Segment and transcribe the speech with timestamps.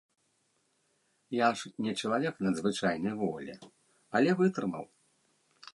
[1.39, 3.53] Я ж не чалавек надзвычайнай волі,
[4.21, 4.85] але вытрымаў.